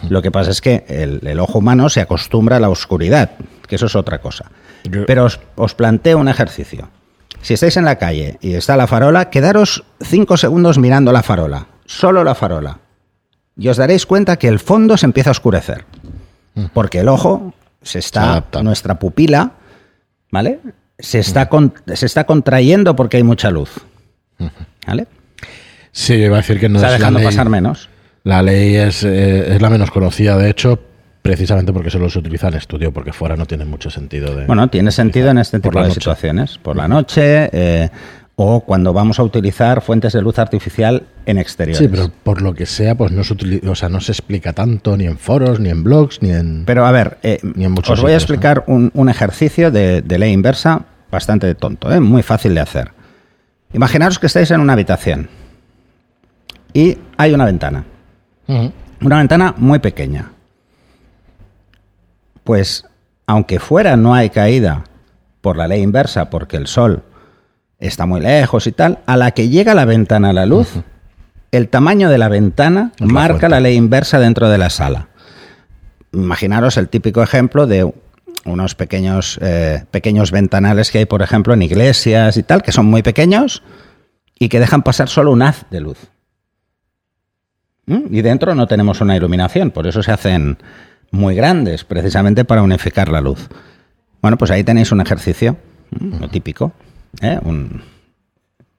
Lo 0.09 0.21
que 0.23 0.31
pasa 0.31 0.51
es 0.51 0.61
que 0.61 0.85
el, 0.89 1.21
el 1.27 1.39
ojo 1.41 1.59
humano 1.61 1.89
se 1.89 2.01
acostumbra 2.01 2.57
a 2.57 2.61
la 2.61 2.69
oscuridad, 2.69 3.31
que 3.67 3.77
eso 3.77 3.87
es 3.87 3.97
otra 3.97 4.21
cosa. 4.21 4.51
Yo- 4.85 5.07
Pero 5.07 5.25
os, 5.25 5.41
os 5.57 5.75
planteo 5.75 6.19
un 6.19 6.29
ejercicio. 6.29 6.89
Si 7.43 7.55
estáis 7.55 7.77
en 7.77 7.85
la 7.85 7.97
calle 7.97 8.39
y 8.41 8.55
está 8.55 8.77
la 8.77 8.87
farola, 8.87 9.31
quedaros 9.31 9.85
cinco 10.01 10.37
segundos 10.37 10.79
mirando 10.79 11.13
la 11.13 11.23
farola, 11.23 11.67
solo 11.87 12.25
la 12.25 12.35
farola. 12.35 12.79
Y 13.57 13.69
os 13.69 13.77
daréis 13.77 14.07
cuenta 14.07 14.37
que 14.37 14.49
el 14.49 14.59
fondo 14.59 14.97
se 14.97 15.07
empieza 15.07 15.31
a 15.31 15.33
oscurecer. 15.33 15.85
Porque 16.73 17.01
el 17.01 17.09
ojo 17.09 17.53
se 17.83 17.99
está, 17.99 18.45
nuestra 18.63 18.99
pupila, 18.99 19.53
¿vale? 20.31 20.61
Se 20.99 21.19
está, 21.19 21.49
con- 21.49 21.75
se 21.95 22.07
está 22.07 22.25
contrayendo 22.25 22.97
porque 22.97 23.17
hay 23.19 23.23
mucha 23.23 23.51
luz. 23.51 23.71
¿Vale? 24.87 25.07
Sí, 25.93 26.15
iba 26.15 26.37
a 26.37 26.41
decir 26.41 26.59
que 26.59 26.69
no 26.69 26.77
está 26.77 26.89
es 26.89 26.93
la 26.93 26.99
dejando 26.99 27.19
ley. 27.21 27.27
pasar 27.29 27.49
menos. 27.49 27.89
La 28.25 28.43
ley 28.43 28.75
es, 28.77 29.05
eh, 29.05 29.55
es 29.55 29.61
la 29.63 29.71
menos 29.71 29.91
conocida, 29.91 30.37
de 30.39 30.51
hecho, 30.51 30.81
precisamente 31.23 31.73
porque 31.73 31.91
solo 31.91 32.09
se 32.11 32.19
utiliza 32.19 32.49
en 32.49 32.55
estudio, 32.55 32.93
porque 32.93 33.13
fuera 33.13 33.37
no 33.37 33.47
tiene 33.47 33.65
mucho 33.65 33.91
sentido. 33.91 34.35
De, 34.35 34.47
Bueno, 34.47 34.69
tiene 34.69 34.91
sentido 34.91 35.31
en 35.31 35.39
este 35.39 35.61
tipo 35.61 35.79
de 35.79 35.85
noche. 35.89 35.95
situaciones. 35.95 36.59
Por 36.59 36.77
la 36.77 36.89
noche 36.89 37.49
eh, 37.53 37.91
o 38.37 38.61
cuando 38.61 38.93
vamos 38.93 39.19
a 39.21 39.23
utilizar 39.23 39.81
fuentes 39.83 40.13
de 40.15 40.21
luz 40.23 40.39
artificial 40.41 41.05
en 41.27 41.39
exteriores. 41.39 41.79
Sí, 41.79 41.87
pero 41.89 42.11
por 42.25 42.43
lo 42.43 42.53
que 42.55 42.67
sea, 42.67 42.97
pues 42.97 43.13
no 43.13 43.23
se 43.23 43.35
utiliza, 43.35 43.71
o 43.71 43.75
sea, 43.77 43.89
no 43.89 44.01
se 44.01 44.11
explica 44.13 44.53
tanto 44.53 44.97
ni 44.97 45.05
en 45.07 45.19
foros, 45.19 45.61
ni 45.61 45.69
en 45.69 45.85
blogs, 45.85 46.21
ni 46.23 46.31
en. 46.31 46.65
Pero 46.67 46.85
a 46.87 46.91
ver, 46.91 47.19
eh, 47.23 47.39
Ni 47.43 47.65
en 47.67 47.71
muchos 47.73 47.93
os 47.93 48.03
voy 48.03 48.13
a 48.13 48.17
explicar 48.17 48.65
un, 48.67 48.91
un 48.95 49.09
ejercicio 49.09 49.71
de, 49.71 50.03
de 50.03 50.19
ley 50.19 50.33
inversa 50.33 50.83
bastante 51.13 51.55
tonto, 51.55 51.93
¿eh? 51.93 52.01
muy 52.01 52.23
fácil 52.23 52.55
de 52.57 52.61
hacer. 52.63 52.91
Imaginaros 53.75 54.21
que 54.21 54.29
estáis 54.29 54.51
en 54.53 54.61
una 54.61 54.73
habitación 54.73 55.29
y 56.73 56.97
hay 57.17 57.35
una 57.35 57.45
ventana, 57.45 57.85
una 59.01 59.19
ventana 59.19 59.55
muy 59.59 59.81
pequeña. 59.81 60.31
Pues 62.45 62.85
aunque 63.27 63.59
fuera 63.59 63.97
no 63.97 64.15
hay 64.15 64.31
caída 64.31 64.85
por 65.41 65.57
la 65.57 65.67
ley 65.67 65.83
inversa, 65.83 66.31
porque 66.31 66.57
el 66.57 66.69
sol 66.69 67.03
está 67.81 68.07
muy 68.07 68.21
lejos 68.21 68.69
y 68.69 68.73
tal, 68.73 69.01
a 69.07 69.17
la 69.17 69.33
que 69.33 69.49
llega 69.49 69.75
la 69.75 69.85
ventana 69.85 70.31
a 70.31 70.33
la 70.33 70.47
luz, 70.47 70.75
el 71.51 71.69
tamaño 71.69 72.09
de 72.09 72.19
la 72.19 72.29
ventana 72.29 72.93
la 72.99 73.07
marca 73.07 73.49
la 73.49 73.61
ley 73.61 73.75
inversa 73.75 74.21
dentro 74.21 74.49
de 74.49 74.59
la 74.59 74.71
sala. 74.71 75.09
Imaginaros 76.13 76.77
el 76.77 76.89
típico 76.89 77.25
ejemplo 77.25 77.67
de 77.67 77.93
unos 78.45 78.75
pequeños, 78.75 79.39
eh, 79.43 79.85
pequeños 79.91 80.31
ventanales 80.31 80.91
que 80.91 80.99
hay, 80.99 81.07
por 81.07 81.23
ejemplo, 81.23 81.55
en 81.55 81.63
iglesias 81.63 82.37
y 82.37 82.43
tal, 82.43 82.63
que 82.63 82.73
son 82.73 82.87
muy 82.87 83.03
pequeños 83.03 83.63
y 84.39 84.49
que 84.49 84.61
dejan 84.61 84.83
pasar 84.83 85.09
solo 85.09 85.33
un 85.33 85.43
haz 85.43 85.65
de 85.71 85.81
luz. 85.81 85.99
¿Mm? 87.87 88.15
Y 88.15 88.23
dentro 88.23 88.55
no 88.55 88.67
tenemos 88.67 89.01
una 89.01 89.17
iluminación, 89.17 89.71
por 89.71 89.87
eso 89.87 90.03
se 90.03 90.13
hacen 90.13 90.59
muy 91.11 91.35
grandes, 91.35 91.85
precisamente 91.85 92.45
para 92.45 92.63
unificar 92.63 93.09
la 93.09 93.21
luz. 93.21 93.49
Bueno, 94.21 94.37
pues 94.39 94.51
ahí 94.51 94.65
tenéis 94.65 94.91
un 94.93 95.01
ejercicio, 95.01 95.57
¿m? 96.01 96.19
lo 96.19 96.29
típico. 96.29 96.73
¿eh? 97.21 97.39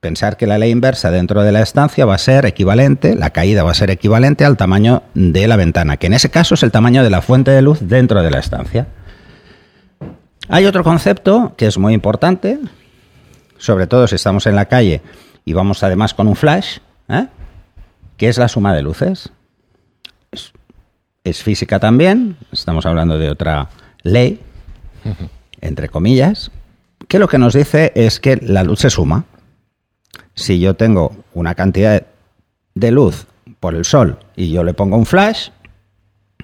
Pensar 0.00 0.36
que 0.36 0.46
la 0.46 0.58
ley 0.58 0.70
inversa 0.70 1.10
dentro 1.10 1.42
de 1.42 1.52
la 1.52 1.62
estancia 1.62 2.04
va 2.04 2.14
a 2.14 2.18
ser 2.18 2.46
equivalente, 2.46 3.14
la 3.14 3.30
caída 3.30 3.64
va 3.64 3.70
a 3.70 3.74
ser 3.74 3.90
equivalente 3.90 4.44
al 4.44 4.56
tamaño 4.56 5.02
de 5.14 5.48
la 5.48 5.56
ventana, 5.56 5.96
que 5.96 6.06
en 6.08 6.12
ese 6.12 6.30
caso 6.30 6.54
es 6.54 6.62
el 6.62 6.70
tamaño 6.70 7.02
de 7.02 7.10
la 7.10 7.22
fuente 7.22 7.50
de 7.50 7.62
luz 7.62 7.78
dentro 7.80 8.22
de 8.22 8.30
la 8.30 8.38
estancia. 8.38 8.88
Hay 10.56 10.64
otro 10.64 10.82
concepto 10.82 11.52
que 11.58 11.66
es 11.66 11.76
muy 11.76 11.92
importante, 11.92 12.58
sobre 13.58 13.86
todo 13.86 14.06
si 14.06 14.14
estamos 14.14 14.46
en 14.46 14.56
la 14.56 14.64
calle 14.64 15.02
y 15.44 15.52
vamos 15.52 15.82
además 15.82 16.14
con 16.14 16.28
un 16.28 16.34
flash, 16.34 16.78
¿eh? 17.10 17.26
que 18.16 18.30
es 18.30 18.38
la 18.38 18.48
suma 18.48 18.74
de 18.74 18.80
luces. 18.80 19.30
Es, 20.30 20.54
es 21.24 21.42
física 21.42 21.78
también, 21.78 22.38
estamos 22.52 22.86
hablando 22.86 23.18
de 23.18 23.28
otra 23.28 23.68
ley, 24.02 24.40
entre 25.60 25.90
comillas, 25.90 26.50
que 27.06 27.18
lo 27.18 27.28
que 27.28 27.36
nos 27.36 27.52
dice 27.52 27.92
es 27.94 28.18
que 28.18 28.36
la 28.36 28.64
luz 28.64 28.80
se 28.80 28.88
suma. 28.88 29.26
Si 30.34 30.58
yo 30.58 30.72
tengo 30.72 31.14
una 31.34 31.54
cantidad 31.54 32.06
de 32.74 32.90
luz 32.92 33.26
por 33.60 33.74
el 33.74 33.84
sol 33.84 34.20
y 34.36 34.50
yo 34.50 34.64
le 34.64 34.72
pongo 34.72 34.96
un 34.96 35.04
flash, 35.04 35.50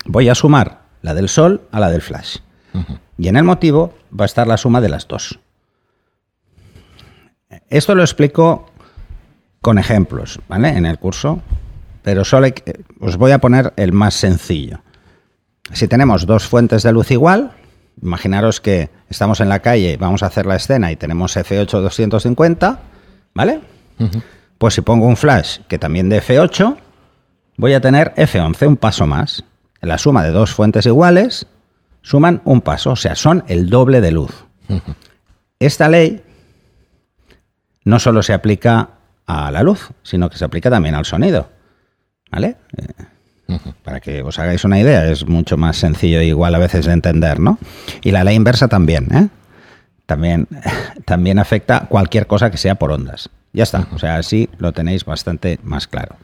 voy 0.05 0.29
a 0.29 0.35
sumar 0.35 0.83
la 1.01 1.15
del 1.15 1.31
sol 1.31 1.63
a 1.73 1.81
la 1.81 1.89
del 1.89 2.03
flash. 2.03 2.41
Y 3.17 3.29
en 3.29 3.37
el 3.37 3.45
motivo 3.45 3.95
va 4.19 4.25
a 4.25 4.27
estar 4.27 4.47
la 4.47 4.57
suma 4.57 4.81
de 4.81 4.89
las 4.89 5.09
dos. 5.09 5.39
Esto 7.69 7.95
lo 7.95 8.03
explico 8.03 8.67
con 9.61 9.79
ejemplos, 9.79 10.41
¿vale? 10.49 10.69
En 10.71 10.87
el 10.87 10.99
curso, 10.99 11.41
pero 12.03 12.25
solo 12.25 12.47
hay 12.47 12.53
que- 12.53 12.81
os 13.01 13.17
voy 13.17 13.33
a 13.33 13.39
poner 13.39 13.73
el 13.77 13.93
más 13.93 14.15
sencillo. 14.15 14.81
Si 15.73 15.87
tenemos 15.89 16.27
dos 16.27 16.47
fuentes 16.49 16.83
de 16.83 16.93
luz 16.93 17.11
igual, 17.11 17.53
imaginaros 18.03 18.61
que 18.61 18.91
estamos 19.09 19.41
en 19.41 19.49
la 19.49 19.61
calle, 19.61 19.97
vamos 19.99 20.23
a 20.23 20.27
hacer 20.27 20.47
la 20.47 20.57
escena 20.57 20.91
y 20.91 20.97
tenemos 20.97 21.37
F8 21.37 21.81
250, 21.81 22.81
¿vale? 23.35 23.61
Pues 24.59 24.75
si 24.75 24.81
pongo 24.81 25.07
un 25.07 25.17
flash 25.17 25.59
que 25.69 25.79
también 25.79 26.09
de 26.09 26.21
F8, 26.21 26.77
voy 27.57 27.75
a 27.75 27.81
tener 27.81 28.13
F11, 28.17 28.67
un 28.67 28.77
paso 28.77 29.07
más. 29.07 29.45
La 29.81 29.99
suma 29.99 30.23
de 30.25 30.31
dos 30.31 30.53
fuentes 30.53 30.87
iguales 30.87 31.47
suman 32.03 32.43
un 32.45 32.61
paso, 32.61 32.91
o 32.93 32.97
sea, 32.97 33.15
son 33.15 33.45
el 33.49 33.71
doble 33.71 34.01
de 34.01 34.13
luz. 34.13 34.47
Esta 35.59 35.89
ley 35.89 36.23
no 37.85 37.99
solo 37.99 38.23
se 38.23 38.33
aplica 38.33 38.91
a 39.27 39.51
la 39.51 39.63
luz, 39.63 39.91
sino 40.03 40.29
que 40.29 40.37
se 40.39 40.45
aplica 40.45 40.71
también 40.71 40.95
al 40.95 41.05
sonido. 41.05 41.51
¿Vale? 42.31 42.57
Eh, 42.77 43.59
Para 43.85 44.01
que 44.01 44.23
os 44.23 44.39
hagáis 44.39 44.65
una 44.65 44.81
idea, 44.81 45.11
es 45.11 45.27
mucho 45.27 45.57
más 45.57 45.77
sencillo 45.77 46.21
e 46.21 46.27
igual 46.27 46.55
a 46.55 46.59
veces 46.59 46.87
de 46.87 46.93
entender, 46.93 47.39
¿no? 47.41 47.59
Y 48.03 48.11
la 48.11 48.25
ley 48.25 48.35
inversa 48.35 48.69
también, 48.69 49.09
¿eh? 49.15 49.29
También, 50.07 50.49
también 51.05 51.39
afecta 51.39 51.87
cualquier 51.89 52.27
cosa 52.27 52.51
que 52.51 52.57
sea 52.57 52.77
por 52.77 52.91
ondas. 52.93 53.29
Ya 53.53 53.65
está, 53.65 53.87
o 53.93 53.99
sea, 53.99 54.17
así 54.17 54.49
lo 54.59 54.73
tenéis 54.73 55.05
bastante 55.05 55.59
más 55.63 55.87
claro. 55.87 56.17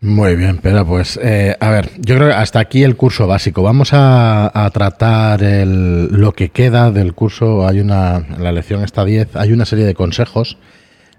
Muy 0.00 0.36
bien, 0.36 0.58
pero 0.62 0.86
pues, 0.86 1.18
eh, 1.22 1.56
a 1.58 1.70
ver, 1.70 1.90
yo 1.98 2.16
creo 2.16 2.28
que 2.28 2.34
hasta 2.34 2.60
aquí 2.60 2.84
el 2.84 2.96
curso 2.96 3.26
básico. 3.26 3.62
Vamos 3.62 3.92
a, 3.92 4.50
a 4.66 4.70
tratar 4.70 5.42
el- 5.42 6.08
lo 6.12 6.32
que 6.32 6.50
queda 6.50 6.90
del 6.90 7.14
curso. 7.14 7.66
Hay 7.66 7.80
una, 7.80 8.16
en 8.18 8.44
la 8.44 8.52
lección 8.52 8.84
esta 8.84 9.04
10, 9.04 9.34
hay 9.36 9.52
una 9.52 9.64
serie 9.64 9.84
de 9.86 9.94
consejos. 9.94 10.58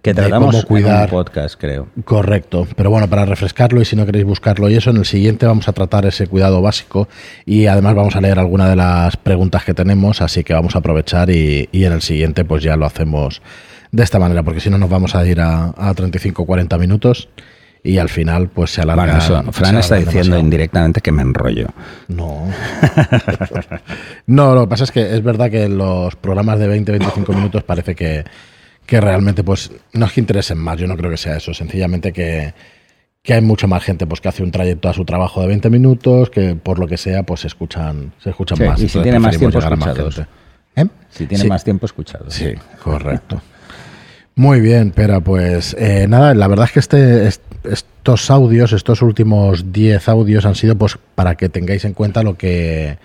Que 0.03 0.13
de 0.13 0.21
tratamos 0.21 0.55
cómo 0.55 0.67
cuidar. 0.67 1.09
en 1.09 1.15
un 1.15 1.23
podcast, 1.23 1.59
creo. 1.59 1.87
Correcto, 2.05 2.67
pero 2.77 2.91
bueno, 2.91 3.09
para 3.09 3.25
refrescarlo 3.25 3.81
y 3.81 3.85
si 3.85 3.95
no 3.95 4.05
queréis 4.05 4.25
buscarlo 4.25 4.69
y 4.69 4.75
eso, 4.75 4.91
en 4.91 4.97
el 4.97 5.05
siguiente 5.05 5.47
vamos 5.47 5.67
a 5.67 5.73
tratar 5.73 6.05
ese 6.05 6.27
cuidado 6.27 6.61
básico 6.61 7.09
y 7.45 7.65
además 7.65 7.95
vamos 7.95 8.15
a 8.15 8.21
leer 8.21 8.37
alguna 8.39 8.69
de 8.69 8.75
las 8.75 9.17
preguntas 9.17 9.65
que 9.65 9.73
tenemos, 9.73 10.21
así 10.21 10.43
que 10.43 10.53
vamos 10.53 10.75
a 10.75 10.79
aprovechar 10.79 11.29
y, 11.31 11.67
y 11.71 11.83
en 11.85 11.93
el 11.93 12.01
siguiente 12.03 12.45
pues 12.45 12.63
ya 12.63 12.77
lo 12.77 12.85
hacemos 12.85 13.41
de 13.91 14.03
esta 14.03 14.19
manera, 14.19 14.43
porque 14.43 14.59
si 14.61 14.69
no 14.69 14.77
nos 14.77 14.89
vamos 14.89 15.15
a 15.15 15.25
ir 15.25 15.41
a, 15.41 15.69
a 15.75 15.93
35-40 15.95 16.79
minutos 16.79 17.27
y 17.89 17.97
al 17.99 18.09
final 18.09 18.49
pues 18.49 18.71
se 18.71 18.81
alarga. 18.81 19.03
Bueno, 19.05 19.17
eso, 19.19 19.43
se 19.45 19.51
Fran 19.51 19.77
está 19.77 19.95
diciendo 19.95 20.13
demasiado. 20.17 20.39
indirectamente 20.41 21.01
que 21.01 21.11
me 21.11 21.21
enrollo. 21.21 21.67
No. 22.07 22.47
no, 24.27 24.55
lo 24.55 24.61
que 24.61 24.67
pasa 24.67 24.83
es 24.83 24.91
que 24.91 25.15
es 25.15 25.23
verdad 25.23 25.49
que 25.49 25.67
los 25.69 26.15
programas 26.15 26.59
de 26.59 26.69
20-25 26.69 27.33
minutos 27.35 27.63
parece 27.63 27.95
que, 27.95 28.23
que 28.85 29.01
realmente 29.01 29.43
pues 29.43 29.71
no 29.93 30.05
es 30.05 30.11
que 30.13 30.19
interesen 30.19 30.57
más, 30.57 30.77
yo 30.77 30.87
no 30.87 30.97
creo 30.97 31.09
que 31.11 31.17
sea 31.17 31.37
eso, 31.37 31.53
sencillamente 31.53 32.11
que, 32.11 32.53
que 33.21 33.33
hay 33.33 33.41
mucha 33.41 33.67
más 33.67 33.83
gente 33.83 34.05
pues 34.05 34.21
que 34.21 34.29
hace 34.29 34.43
un 34.43 34.51
trayecto 34.51 34.89
a 34.89 34.93
su 34.93 35.05
trabajo 35.05 35.41
de 35.41 35.47
20 35.47 35.69
minutos, 35.69 36.29
que 36.29 36.55
por 36.55 36.79
lo 36.79 36.87
que 36.87 36.97
sea 36.97 37.23
pues 37.23 37.41
se 37.41 37.47
escuchan, 37.47 38.13
se 38.21 38.29
escuchan 38.31 38.57
Sí, 38.57 38.63
más. 38.63 38.81
y 38.81 38.89
si 38.89 38.99
tiene 39.01 39.19
más 39.19 39.37
tiempo, 39.37 39.57
llegar 39.57 39.73
a 39.73 39.75
más 39.75 39.87
escucha 39.89 40.03
dos. 40.03 40.15
gente. 40.15 40.29
¿Eh? 40.75 40.85
Si 41.09 41.25
tiene 41.25 41.43
Sí. 41.43 41.49
más 41.49 41.63
tiempo 41.63 41.85
escuchado. 41.85 42.29
Sí, 42.29 42.53
correcto. 42.83 43.41
Muy 44.35 44.61
bien, 44.61 44.91
pero 44.95 45.21
pues 45.21 45.75
eh, 45.79 46.05
nada, 46.07 46.35
la 46.35 46.47
verdad 46.47 46.65
es 46.65 46.71
que 46.71 46.79
este, 46.79 47.27
est- 47.27 47.41
estos 47.63 48.31
audios, 48.31 48.73
estos 48.73 49.01
últimos 49.01 49.71
10 49.71 50.09
audios 50.09 50.45
han 50.45 50.55
sido 50.55 50.77
pues 50.77 50.97
para 51.15 51.35
que 51.35 51.49
tengáis 51.49 51.85
en 51.85 51.93
cuenta 51.93 52.23
lo 52.23 52.37
que 52.37 52.97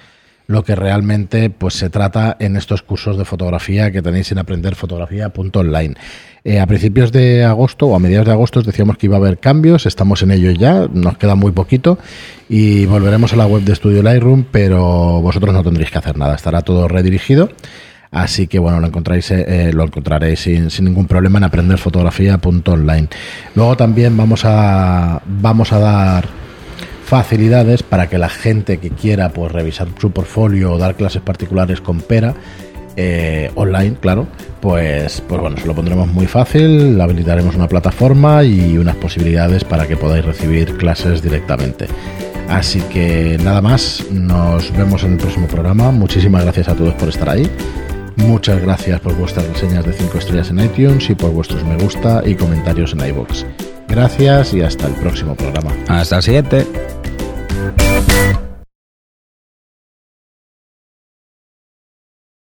lo 0.47 0.65
que 0.65 0.75
realmente 0.75 1.51
pues 1.51 1.75
se 1.75 1.89
trata 1.89 2.37
en 2.39 2.57
estos 2.57 2.83
cursos 2.83 3.17
de 3.17 3.25
fotografía 3.25 3.91
que 3.91 4.03
tenéis 4.03 4.31
en 4.33 4.39
aprenderfotografía.online. 4.39 5.95
Eh, 6.45 6.59
a 6.59 6.67
principios 6.67 7.13
de 7.13 7.45
agosto 7.45 7.87
o 7.87 7.95
a 7.95 7.99
mediados 7.99 8.27
de 8.27 8.33
agosto 8.33 8.61
os 8.61 8.67
decíamos 8.67 8.99
que 8.99 9.07
iba 9.07 9.17
a 9.17 9.21
haber 9.21 9.39
cambios, 9.39 9.87
estamos 9.87 10.23
en 10.23 10.33
ello 10.33 10.51
ya, 10.51 10.89
nos 10.93 11.17
queda 11.17 11.37
muy 11.37 11.53
poquito 11.53 11.99
y 12.49 12.85
volveremos 12.87 13.33
a 13.33 13.37
la 13.37 13.47
web 13.47 13.63
de 13.63 13.75
Studio 13.75 14.03
Lightroom, 14.03 14.45
pero 14.51 15.21
vosotros 15.23 15.55
no 15.55 15.63
tendréis 15.63 15.91
que 15.91 15.99
hacer 15.99 16.19
nada, 16.19 16.35
estará 16.35 16.63
todo 16.63 16.89
redirigido. 16.89 17.49
Así 18.13 18.47
que 18.47 18.59
bueno, 18.59 18.79
lo 18.79 18.87
encontráis, 18.87 19.31
eh, 19.31 19.71
lo 19.73 19.85
encontraréis 19.85 20.41
sin, 20.41 20.71
sin, 20.71 20.85
ningún 20.85 21.07
problema 21.07 21.39
en 21.39 21.45
aprenderfotografía.online. 21.45 23.09
Luego 23.55 23.77
también 23.77 24.17
vamos 24.17 24.45
a, 24.45 25.23
vamos 25.27 25.73
a 25.73 25.79
dar 25.79 26.29
facilidades 27.07 27.83
para 27.83 28.09
que 28.09 28.19
la 28.19 28.29
gente 28.29 28.79
que 28.79 28.91
quiera 28.91 29.31
pues 29.31 29.51
revisar 29.51 29.89
su 29.99 30.11
portfolio 30.11 30.73
o 30.73 30.79
dar 30.79 30.95
clases 30.95 31.23
particulares 31.23 31.81
con 31.81 32.01
Pera 32.01 32.35
eh, 32.97 33.51
online, 33.55 33.97
claro, 34.01 34.27
pues, 34.61 35.23
pues 35.27 35.41
bueno, 35.41 35.57
se 35.57 35.67
lo 35.67 35.75
pondremos 35.75 36.09
muy 36.09 36.27
fácil, 36.27 37.01
habilitaremos 37.01 37.55
una 37.55 37.69
plataforma 37.69 38.45
y 38.45 38.77
unas 38.77 38.97
posibilidades 38.97 39.65
para 39.65 39.87
que 39.87 39.97
podáis 39.97 40.25
recibir 40.25 40.77
clases 40.77 41.23
directamente. 41.23 41.87
Así 42.49 42.81
que 42.93 43.39
nada 43.43 43.63
más, 43.63 44.05
nos 44.11 44.71
vemos 44.77 45.03
en 45.05 45.13
el 45.13 45.19
próximo 45.19 45.47
programa. 45.47 45.91
Muchísimas 45.91 46.43
gracias 46.43 46.69
a 46.69 46.75
todos 46.75 46.93
por 46.95 47.09
estar 47.09 47.31
ahí. 47.31 47.51
Muchas 48.17 48.61
gracias 48.61 49.01
por 49.01 49.15
vuestras 49.17 49.47
reseñas 49.49 49.85
de 49.85 49.93
5 49.93 50.19
estrellas 50.19 50.51
en 50.51 50.61
iTunes 50.61 51.09
y 51.11 51.15
por 51.15 51.31
vuestros 51.31 51.65
me 51.65 51.77
gusta 51.77 52.23
y 52.25 52.35
comentarios 52.35 52.93
en 52.93 53.07
iBox. 53.07 53.47
Gracias 53.89 54.55
y 54.55 54.63
hasta 54.63 54.87
el 54.87 54.95
próximo 54.95 55.35
programa. 55.35 55.71
Hasta 55.89 56.17
el 56.17 56.23
siguiente. 56.23 56.67